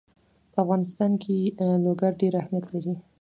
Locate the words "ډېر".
2.21-2.33